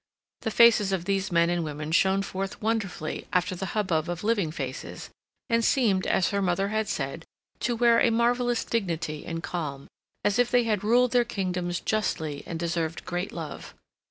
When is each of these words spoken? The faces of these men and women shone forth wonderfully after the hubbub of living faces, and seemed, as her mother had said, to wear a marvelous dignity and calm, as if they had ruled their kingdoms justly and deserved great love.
The 0.41 0.49
faces 0.49 0.91
of 0.91 1.05
these 1.05 1.31
men 1.31 1.51
and 1.51 1.63
women 1.63 1.91
shone 1.91 2.23
forth 2.23 2.59
wonderfully 2.59 3.27
after 3.31 3.53
the 3.53 3.67
hubbub 3.77 4.09
of 4.09 4.23
living 4.23 4.49
faces, 4.49 5.11
and 5.47 5.63
seemed, 5.63 6.07
as 6.07 6.31
her 6.31 6.41
mother 6.41 6.69
had 6.69 6.89
said, 6.89 7.23
to 7.59 7.75
wear 7.75 7.99
a 7.99 8.09
marvelous 8.09 8.65
dignity 8.65 9.23
and 9.27 9.43
calm, 9.43 9.87
as 10.25 10.39
if 10.39 10.49
they 10.49 10.63
had 10.63 10.83
ruled 10.83 11.11
their 11.11 11.23
kingdoms 11.23 11.79
justly 11.79 12.41
and 12.47 12.57
deserved 12.59 13.05
great 13.05 13.31
love. 13.31 13.75